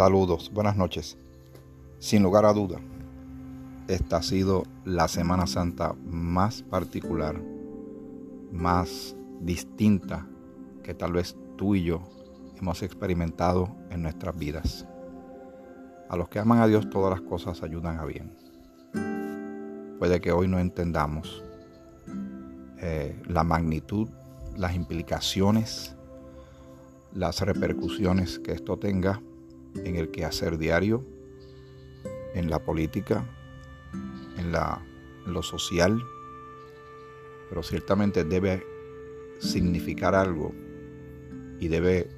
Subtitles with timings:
[0.00, 1.18] Saludos, buenas noches.
[1.98, 2.78] Sin lugar a duda,
[3.86, 7.38] esta ha sido la Semana Santa más particular,
[8.50, 10.26] más distinta
[10.82, 12.00] que tal vez tú y yo
[12.58, 14.86] hemos experimentado en nuestras vidas.
[16.08, 18.34] A los que aman a Dios todas las cosas ayudan a bien.
[19.98, 21.44] Puede que hoy no entendamos
[22.78, 24.08] eh, la magnitud,
[24.56, 25.94] las implicaciones,
[27.12, 29.20] las repercusiones que esto tenga
[29.74, 31.04] en el quehacer diario,
[32.34, 33.24] en la política,
[34.36, 34.82] en, la,
[35.26, 36.00] lo social,
[37.48, 38.64] pero ciertamente debe
[39.40, 40.52] significar algo
[41.58, 42.08] y debe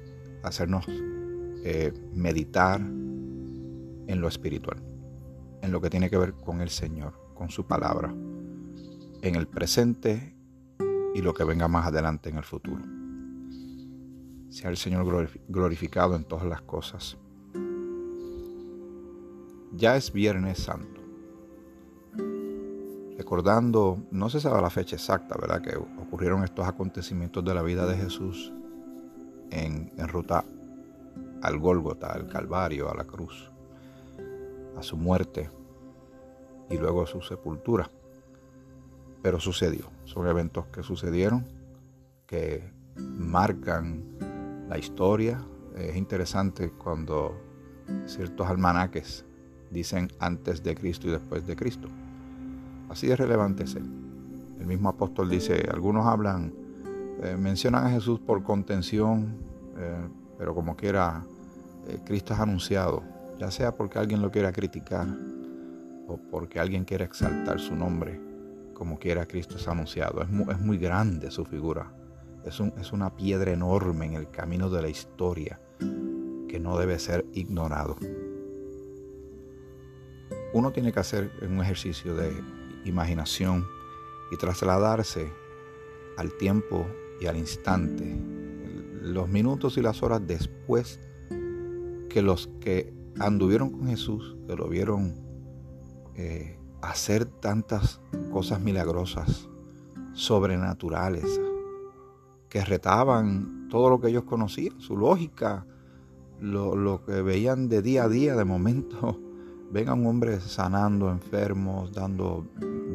[0.43, 4.81] hacernos eh, meditar en lo espiritual,
[5.61, 8.13] en lo que tiene que ver con el Señor, con su palabra,
[9.21, 10.35] en el presente
[11.15, 12.83] y lo que venga más adelante en el futuro.
[14.49, 17.17] Sea el Señor glorificado en todas las cosas.
[19.75, 21.01] Ya es Viernes Santo.
[23.17, 25.61] Recordando, no se sabe la fecha exacta, ¿verdad?
[25.61, 28.53] Que ocurrieron estos acontecimientos de la vida de Jesús
[29.49, 30.45] en, en ruta
[31.41, 33.51] al Gólgota, al Calvario, a la cruz,
[34.77, 35.49] a su muerte
[36.69, 37.89] y luego a su sepultura.
[39.23, 39.89] Pero sucedió.
[40.05, 41.47] Son eventos que sucedieron,
[42.27, 44.03] que marcan
[44.69, 45.43] la historia.
[45.75, 47.35] Es interesante cuando
[48.05, 49.25] ciertos almanaques
[49.73, 51.89] dicen antes de Cristo y después de Cristo.
[52.89, 53.83] Así de relevante es él.
[54.59, 56.53] El mismo apóstol dice, algunos hablan,
[57.21, 59.35] eh, mencionan a Jesús por contención,
[59.77, 60.07] eh,
[60.37, 61.23] pero como quiera,
[61.87, 63.03] eh, Cristo es anunciado,
[63.39, 65.07] ya sea porque alguien lo quiera criticar
[66.07, 68.19] o porque alguien quiera exaltar su nombre,
[68.73, 70.21] como quiera Cristo es anunciado.
[70.21, 71.91] Es muy, es grande su figura,
[72.45, 75.59] es, es una piedra enorme en el camino de la historia
[76.47, 77.97] que no debe ser ignorado
[80.53, 82.31] uno tiene que hacer un ejercicio de
[82.85, 83.67] imaginación
[84.31, 85.31] y trasladarse
[86.17, 86.87] al tiempo
[87.19, 88.15] y al instante,
[89.01, 90.99] los minutos y las horas después
[92.09, 95.15] que los que anduvieron con Jesús, que lo vieron
[96.15, 97.99] eh, hacer tantas
[98.31, 99.49] cosas milagrosas,
[100.13, 101.41] sobrenaturales,
[102.49, 105.65] que retaban todo lo que ellos conocían, su lógica,
[106.39, 109.19] lo, lo que veían de día a día, de momento
[109.73, 112.45] Venga un hombre sanando enfermos, dando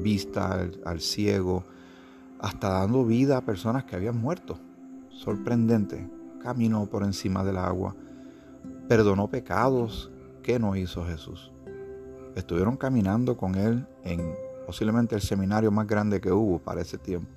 [0.00, 1.64] vista al, ciego,
[2.38, 4.60] hasta dando vida a personas que habían muerto.
[5.10, 6.08] Sorprendente.
[6.40, 7.96] Caminó por encima del agua.
[8.86, 10.12] Perdonó pecados.
[10.40, 11.50] ¿Qué no hizo Jesús?
[12.36, 17.28] Estuvieron caminando con él en posiblemente el seminario más grande que hubo para ese tiempo.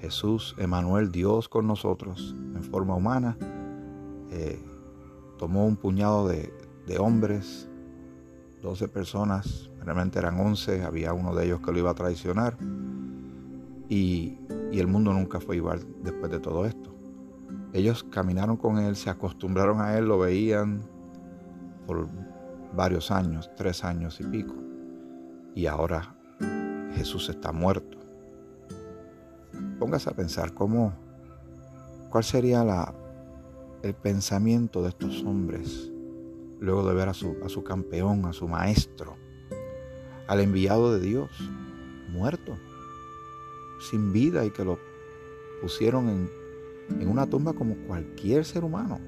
[0.00, 3.36] Jesús, Emanuel, Dios con nosotros en forma humana,
[4.32, 4.60] eh,
[5.38, 6.50] tomó un puñado de
[6.98, 7.69] hombres
[8.62, 12.56] 12 personas, realmente eran 11, había uno de ellos que lo iba a traicionar
[13.88, 14.38] y,
[14.72, 16.94] el mundo nunca fue igual después de todo esto.
[17.72, 20.80] Ellos caminaron con él, se acostumbraron a él, lo veían
[21.86, 22.08] por
[22.74, 24.54] varios años, tres años y pico.
[25.54, 26.14] Y ahora
[26.94, 27.98] Jesús está muerto.
[29.78, 30.92] Póngase a pensar cómo,
[32.10, 32.94] cuál sería
[33.82, 35.90] el pensamiento de estos hombres
[36.60, 39.16] luego de ver a su, a su campeón, a su maestro,
[40.28, 41.30] al enviado de Dios,
[42.12, 42.56] muerto,
[43.90, 44.78] sin vida y que lo
[45.62, 46.30] pusieron en,
[47.00, 49.00] en una tumba como cualquier ser humano.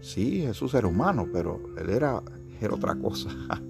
[0.00, 2.22] Sí, Jesús era humano, pero él era,
[2.60, 3.30] era otra cosa.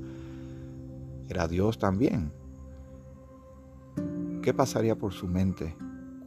[1.26, 2.30] Era Dios también.
[4.42, 5.74] ¿Qué pasaría por su mente?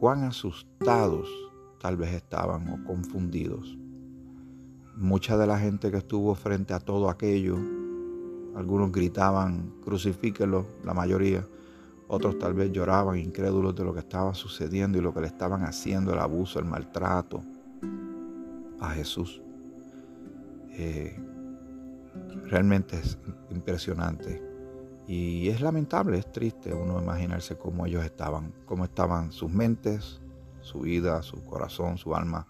[0.00, 1.28] ¿Cuán asustados
[1.80, 3.78] tal vez estaban o confundidos?
[4.98, 7.56] Mucha de la gente que estuvo frente a todo aquello,
[8.56, 11.46] algunos gritaban, crucifíquelo, la mayoría,
[12.08, 15.62] otros tal vez lloraban incrédulos de lo que estaba sucediendo y lo que le estaban
[15.62, 17.42] haciendo, el abuso, el maltrato
[18.80, 19.40] a Jesús.
[20.72, 21.16] Eh,
[22.46, 23.18] realmente es
[23.50, 24.42] impresionante
[25.06, 30.20] y es lamentable, es triste uno imaginarse cómo ellos estaban, cómo estaban sus mentes,
[30.60, 32.46] su vida, su corazón, su alma,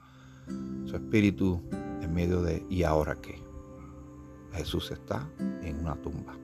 [0.87, 1.61] su espíritu
[2.09, 3.43] medio de ¿y ahora qué?
[4.53, 5.29] Jesús está
[5.63, 6.35] en una tumba.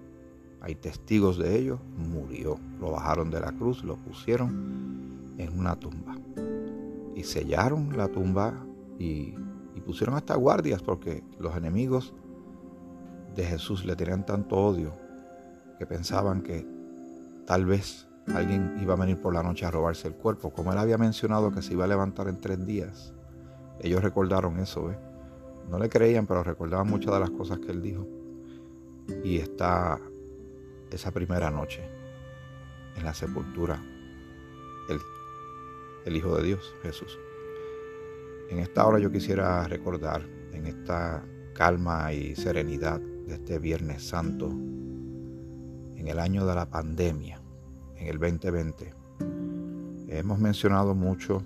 [0.60, 2.58] Hay testigos de ello, murió.
[2.80, 6.16] Lo bajaron de la cruz, lo pusieron en una tumba.
[7.14, 8.54] Y sellaron la tumba
[8.98, 9.34] y,
[9.84, 12.14] pusieron hasta guardias porque los enemigos
[13.36, 14.94] de Jesús le tenían tanto odio
[15.78, 16.66] que pensaban que
[17.46, 20.54] tal vez alguien iba a venir por la noche a robarse el cuerpo.
[20.54, 23.12] Como él había mencionado que se iba a levantar en tres días,
[23.80, 24.90] ellos recordaron eso.
[25.68, 28.06] No le creían, pero recordaban muchas de las cosas que él dijo.
[29.22, 30.00] Y está
[30.90, 31.82] esa primera noche
[32.96, 33.82] en la sepultura,
[34.88, 34.98] el,
[36.06, 37.18] el Hijo de Dios, Jesús.
[38.50, 40.22] En esta hora yo quisiera recordar,
[40.52, 41.24] en esta
[41.54, 47.40] calma y serenidad de este Viernes Santo, en el año de la pandemia,
[47.96, 48.94] en el 2020,
[50.08, 51.42] hemos mencionado mucho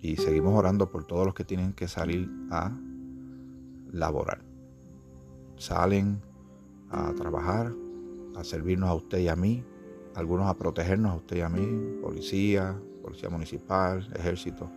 [0.00, 2.72] y seguimos orando por todos los que tienen que salir a
[3.92, 4.42] laborar.
[5.56, 6.20] Salen
[6.90, 7.72] a trabajar,
[8.36, 9.64] a servirnos a usted y a mí,
[10.14, 14.68] algunos a protegernos a usted y a mí, policía, policía municipal, ejército.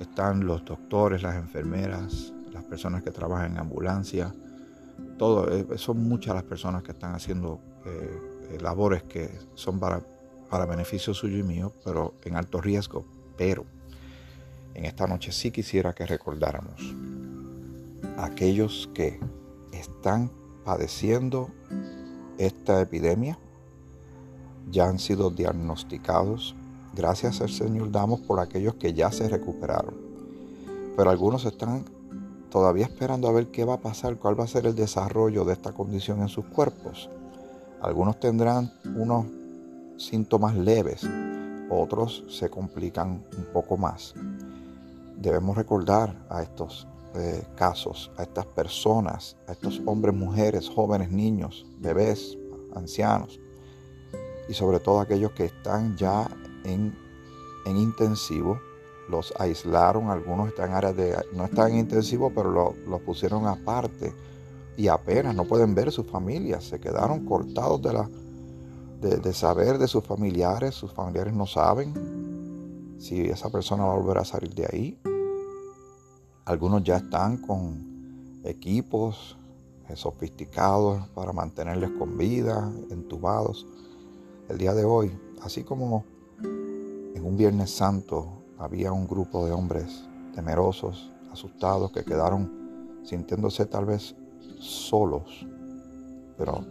[0.00, 4.34] Están los doctores, las enfermeras, las personas que trabajan en ambulancia,
[5.18, 10.02] todo, eh, son muchas las personas que están haciendo eh, eh, labores que son para,
[10.50, 13.04] para beneficio suyo y mío, pero en alto riesgo.
[13.36, 13.64] Pero
[14.74, 16.94] en esta noche sí quisiera que recordáramos
[18.16, 19.20] aquellos que
[19.72, 20.30] están
[20.64, 21.50] padeciendo
[22.38, 23.38] esta epidemia,
[24.70, 26.54] ya han sido diagnosticados.
[26.94, 29.94] Gracias al Señor damos por aquellos que ya se recuperaron.
[30.96, 31.84] Pero algunos están
[32.50, 35.52] todavía esperando a ver qué va a pasar, cuál va a ser el desarrollo de
[35.52, 37.10] esta condición en sus cuerpos.
[37.82, 39.26] Algunos tendrán unos
[39.98, 41.08] síntomas leves,
[41.70, 44.14] otros se complican un poco más.
[45.16, 46.86] Debemos recordar a estos
[47.56, 52.36] casos, a estas personas, a estos hombres, mujeres, jóvenes, niños, bebés,
[52.74, 53.40] ancianos
[54.48, 56.28] y sobre todo aquellos que están ya
[56.64, 56.96] en,
[57.64, 58.60] en intensivo
[59.08, 64.12] los aislaron, algunos están en áreas de, no están en intensivo, pero los pusieron aparte
[64.76, 68.10] y apenas no pueden ver sus familias, se quedaron cortados de, la,
[69.00, 74.18] de, saber de sus familiares, sus familiares no saben si esa persona va a volver
[74.18, 75.15] a salir de ahí.
[76.46, 79.36] Algunos ya están con equipos
[79.94, 83.66] sofisticados para mantenerles con vida, entubados.
[84.48, 85.10] El día de hoy,
[85.42, 86.04] así como
[86.40, 88.28] en un Viernes Santo
[88.58, 90.04] había un grupo de hombres
[90.36, 94.14] temerosos, asustados, que quedaron sintiéndose tal vez
[94.60, 95.44] solos,
[96.38, 96.64] pero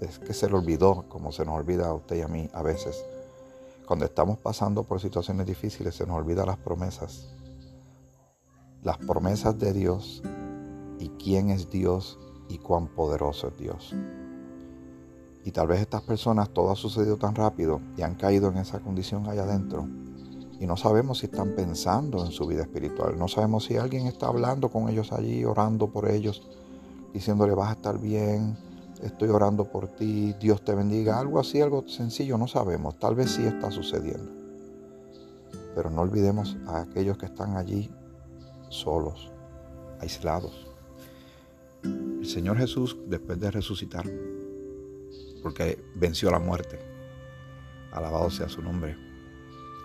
[0.00, 2.62] es que se le olvidó, como se nos olvida a usted y a mí a
[2.62, 3.04] veces.
[3.86, 7.34] Cuando estamos pasando por situaciones difíciles se nos olvida las promesas.
[8.84, 10.22] Las promesas de Dios
[11.00, 13.94] y quién es Dios y cuán poderoso es Dios.
[15.42, 18.80] Y tal vez estas personas todo ha sucedido tan rápido y han caído en esa
[18.80, 19.88] condición allá adentro
[20.60, 23.18] y no sabemos si están pensando en su vida espiritual.
[23.18, 26.46] No sabemos si alguien está hablando con ellos allí, orando por ellos,
[27.12, 28.56] diciéndole vas a estar bien,
[29.02, 31.18] estoy orando por ti, Dios te bendiga.
[31.18, 32.98] Algo así, algo sencillo, no sabemos.
[32.98, 34.30] Tal vez sí está sucediendo.
[35.74, 37.90] Pero no olvidemos a aquellos que están allí
[38.74, 39.30] solos,
[40.00, 40.66] aislados.
[41.82, 44.04] El Señor Jesús, después de resucitar,
[45.42, 46.78] porque venció la muerte,
[47.92, 48.96] alabado sea su nombre,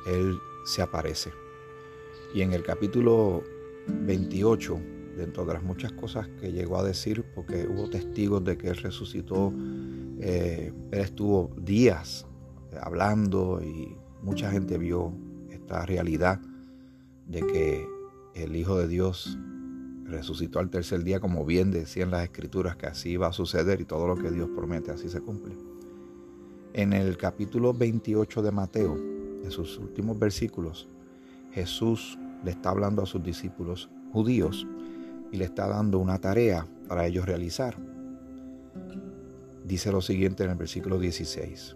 [0.08, 1.32] Él se aparece.
[2.34, 3.44] Y en el capítulo
[3.88, 4.80] 28,
[5.18, 8.78] dentro de las muchas cosas que llegó a decir, porque hubo testigos de que Él
[8.78, 9.54] resucitó,
[10.20, 12.26] eh, Él estuvo días
[12.82, 15.14] hablando y mucha gente vio
[15.50, 16.40] esta realidad
[17.28, 17.99] de que
[18.34, 19.38] el Hijo de Dios
[20.06, 23.86] resucitó al tercer día, como bien decían las escrituras que así iba a suceder y
[23.86, 25.56] todo lo que Dios promete así se cumple.
[26.74, 28.96] En el capítulo 28 de Mateo,
[29.44, 30.88] en sus últimos versículos,
[31.52, 34.68] Jesús le está hablando a sus discípulos judíos
[35.32, 37.78] y le está dando una tarea para ellos realizar.
[39.66, 41.76] Dice lo siguiente en el versículo 16.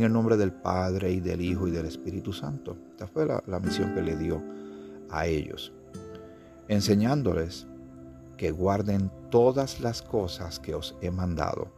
[0.00, 2.78] el nombre del Padre y del Hijo y del Espíritu Santo.
[2.90, 4.42] Esta fue la, misión que le dio
[5.10, 5.70] a ellos,
[6.68, 7.66] enseñándoles
[8.38, 11.70] que guarden todas las cosas que os he mandado.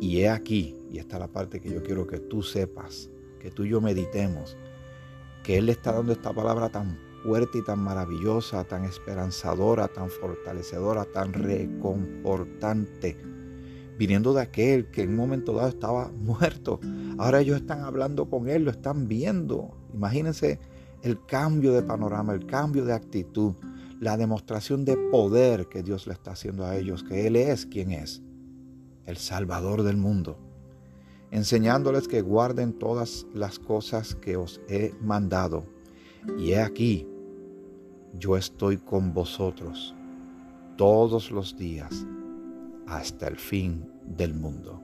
[0.00, 3.52] Y he aquí, y esta es la parte que yo quiero que tú sepas, que
[3.52, 4.56] tú y yo meditemos,
[5.44, 10.10] que Él le está dando esta palabra tan fuerte y tan maravillosa, tan esperanzadora, tan
[10.10, 13.16] fortalecedora, tan reconfortante,
[13.98, 16.80] viniendo de aquel que en un momento dado estaba muerto.
[17.18, 19.76] Ahora ellos están hablando con Él, lo están viendo.
[19.92, 20.58] Imagínense
[21.02, 23.54] el cambio de panorama, el cambio de actitud.
[24.00, 27.92] la demostración de poder que Dios le está haciendo a ellos, que Él es quien
[27.92, 28.20] es,
[29.06, 30.36] el Salvador del mundo,
[31.30, 35.64] enseñándoles que guarden todas las cosas que os he mandado.
[36.36, 37.06] Y he aquí,
[38.18, 39.94] yo estoy con vosotros
[40.76, 42.04] todos los días
[42.86, 44.82] hasta el fin del mundo.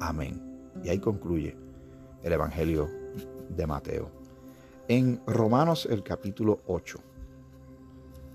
[0.00, 0.40] Amén.
[0.82, 1.56] Y ahí concluye
[2.22, 2.88] el Evangelio
[3.48, 4.10] de Mateo.
[4.88, 6.98] En Romanos el capítulo 8.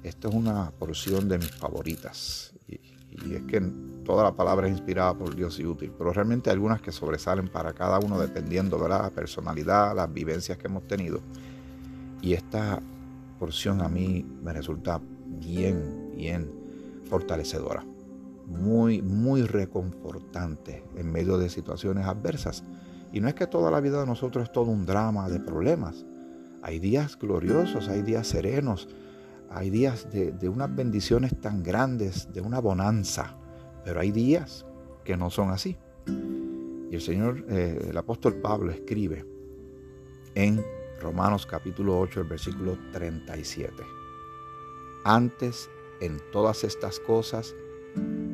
[0.04, 2.54] Esta es una porción de mis favoritas.
[2.68, 2.80] Y,
[3.34, 3.62] es que
[4.06, 7.50] toda la palabra es inspirada por Dios y útil, pero realmente hay algunas que sobresalen
[7.50, 11.20] para cada uno dependiendo de la personalidad, las vivencias que hemos tenido.
[12.22, 12.82] Y esta
[13.38, 15.02] porción a mí me resulta
[15.40, 16.50] bien, bien
[17.10, 17.84] fortalecedora,
[18.52, 22.64] muy, muy reconfortante en medio de situaciones adversas.
[23.14, 26.06] Y no es que toda la vida de nosotros es todo un drama de problemas.
[26.62, 28.88] Hay días gloriosos, hay días serenos,
[29.50, 33.36] hay días de, unas bendiciones tan grandes, de una bonanza,
[33.84, 34.66] pero hay días
[35.04, 35.78] que no son así.
[36.08, 39.26] Y el Señor, eh, el apóstol Pablo escribe
[40.36, 40.64] en
[41.02, 43.74] Romanos capítulo 8, el versículo 37.
[45.04, 47.56] Antes, en todas estas cosas,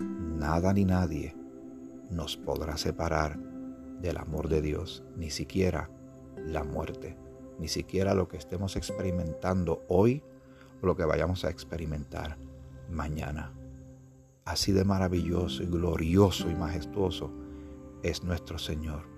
[0.00, 1.34] Nada ni nadie
[2.10, 3.38] nos podrá separar
[4.00, 5.90] del amor de Dios, ni siquiera
[6.44, 7.16] la muerte,
[7.58, 10.22] ni siquiera lo que estemos experimentando hoy
[10.82, 12.38] o lo que vayamos a experimentar
[12.90, 13.52] mañana.
[14.44, 17.30] Así de maravilloso y glorioso y majestuoso
[18.02, 19.10] es nuestro Señor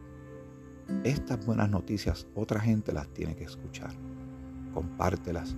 [1.04, 3.90] estas buenas noticias otra gente las tiene que escuchar.
[4.72, 5.56] Compártelas.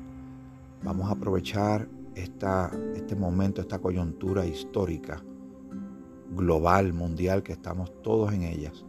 [0.83, 5.23] Vamos a aprovechar esta, este momento, esta coyuntura histórica,
[6.31, 8.85] global, mundial, que estamos todos en ellas.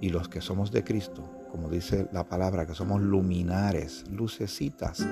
[0.00, 5.06] Y los que somos de Cristo, como dice la palabra, que somos luminares, lucecitas,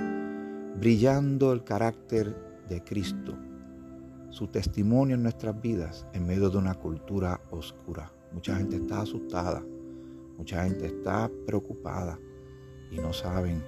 [0.76, 3.36] brillando el carácter de Cristo,
[4.30, 8.12] su testimonio en nuestras vidas en medio de una cultura oscura.
[8.32, 9.62] Mucha gente está asustada
[10.38, 12.16] Mucha gente está preocupada
[12.92, 13.60] y no saben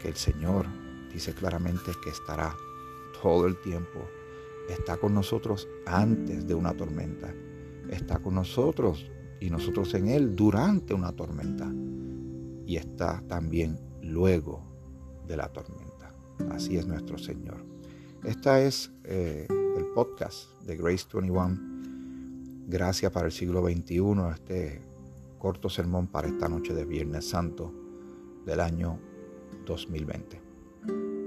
[0.00, 0.66] que el Señor
[1.12, 2.54] dice claramente que estará
[3.22, 4.00] todo el tiempo.
[4.68, 7.34] Está con nosotros antes de una tormenta.
[7.90, 9.10] Está con nosotros
[9.40, 11.70] y nosotros en Él durante una tormenta.
[12.66, 14.62] Y está también luego
[15.26, 16.14] de la tormenta.
[16.50, 17.64] Así es nuestro Señor.
[18.24, 21.58] Esta es eh, el podcast de Grace 21.
[22.66, 24.02] Gracias para el siglo XXI.
[24.34, 24.80] Este
[25.38, 27.72] corto sermón para esta noche de Viernes Santo
[28.44, 28.98] del año
[29.64, 31.17] 2020.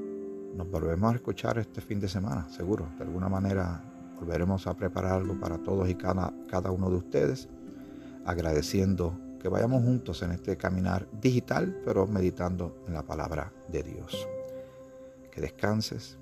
[0.55, 2.87] Nos volvemos a escuchar este fin de semana, seguro.
[2.97, 3.81] De alguna manera
[4.19, 7.47] volveremos a preparar algo para todos y cada, cada uno de ustedes,
[8.25, 14.27] agradeciendo que vayamos juntos en este caminar digital, pero meditando en la palabra de Dios.
[15.31, 16.17] Que descanses.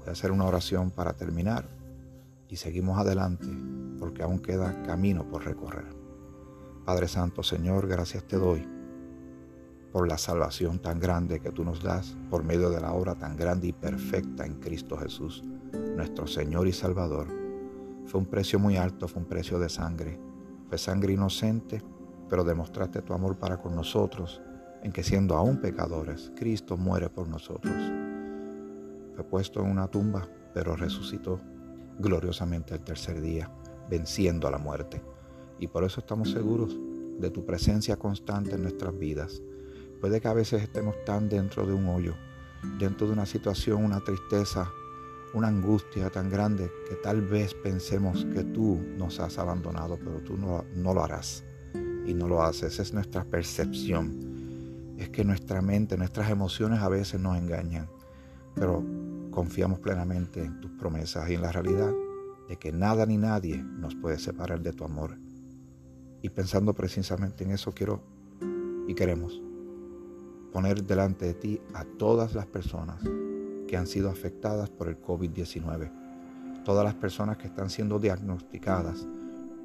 [0.00, 1.68] Voy a hacer una oración para terminar
[2.48, 3.46] y seguimos adelante
[3.98, 5.86] porque aún queda camino por recorrer.
[6.84, 8.66] Padre Santo, Señor, gracias te doy
[9.92, 13.36] por la salvación tan grande que tú nos das por medio de la obra tan
[13.36, 15.44] grande y perfecta en Cristo Jesús,
[15.96, 17.26] nuestro Señor y Salvador.
[18.06, 20.18] Fue un precio muy alto, fue un precio de sangre.
[20.68, 21.82] Fue sangre inocente,
[22.28, 24.40] pero demostraste tu amor para con nosotros,
[24.82, 27.74] en que siendo aún pecadores, Cristo muere por nosotros.
[29.14, 31.40] Fue puesto en una tumba, pero resucitó
[31.98, 33.50] gloriosamente el tercer día,
[33.88, 35.02] venciendo a la muerte
[35.62, 36.76] y por eso estamos seguros
[37.20, 39.40] de tu presencia constante en nuestras vidas.
[40.02, 42.16] Puede que a veces estemos tan dentro de un hoyo,
[42.76, 44.68] dentro de una situación, una tristeza,
[45.32, 50.36] una angustia tan grande que tal vez pensemos que tú nos has abandonado, pero tú
[50.36, 51.44] no, no lo harás
[52.04, 52.72] y no lo haces.
[52.72, 54.96] Esa es nuestra percepción.
[54.98, 57.88] Es que nuestra mente, nuestras emociones a veces nos engañan,
[58.56, 58.84] pero
[59.30, 61.92] confiamos plenamente en tus promesas y en la realidad
[62.48, 65.16] de que nada ni nadie nos puede separar de tu amor
[66.22, 68.02] y pensando precisamente en eso, quiero
[68.88, 69.40] y queremos
[70.52, 73.00] poner delante de ti a todas las personas
[73.66, 75.90] que han sido afectadas por el COVID-19,
[76.64, 79.06] todas las personas que están siendo diagnosticadas.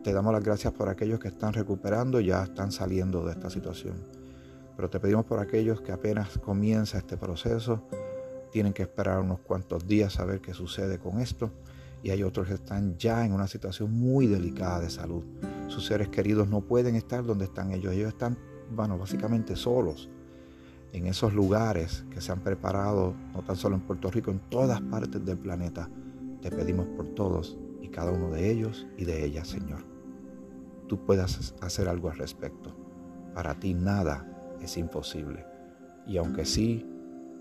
[0.04, 3.50] Te damos las gracias por aquellos que están recuperando y ya están saliendo de esta
[3.50, 3.96] situación.
[4.78, 7.84] Pero te pedimos por aquellos que apenas comienza este proceso,
[8.52, 11.52] tienen que esperar unos cuantos días a ver qué sucede con esto
[12.02, 15.24] y hay otros que están ya en una situación muy delicada de salud.
[15.68, 17.94] Sus seres queridos no pueden estar donde están ellos.
[17.94, 18.38] Ellos están,
[18.72, 20.10] bueno, básicamente solos
[20.94, 24.82] en esos lugares que se han preparado, no tan solo en Puerto Rico, en todas
[24.82, 25.90] partes del planeta.
[26.42, 29.84] Te pedimos por todos y cada uno de ellos y de ellas, Señor.
[30.88, 32.76] Tú puedas hacer algo al respecto.
[33.34, 34.26] Para ti nada
[34.62, 35.46] es imposible.
[36.06, 36.86] Y aunque sí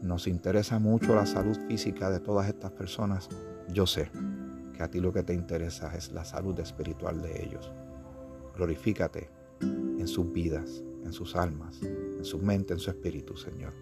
[0.03, 3.29] nos interesa mucho la salud física de todas estas personas,
[3.73, 4.11] yo sé
[4.75, 7.73] que a ti lo que te interesa es la salud espiritual de ellos.
[8.57, 11.81] Glorifícate en sus vidas, en sus almas,
[12.27, 13.73] su mente, en su espíritu, Señor.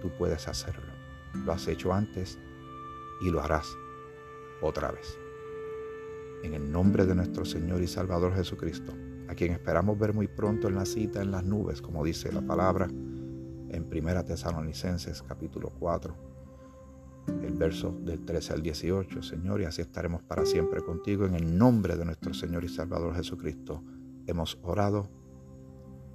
[0.00, 0.92] Tú puedes hacerlo.
[1.44, 2.38] Lo has hecho antes
[3.20, 3.76] y lo harás
[4.60, 5.16] otra vez.
[6.42, 8.92] En el nombre de nuestro Señor y Salvador Jesucristo,
[9.28, 12.42] a quien esperamos ver muy pronto en la cita en las nubes, como dice la
[12.42, 16.16] palabra en Primera Tesalonicenses capítulo 4,
[17.42, 21.26] el verso del 13 al 18, Señor, y así estaremos para siempre contigo.
[21.26, 23.84] En el nombre de nuestro Señor y Salvador Jesucristo
[24.26, 25.08] hemos orado.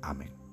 [0.01, 0.44] Amén.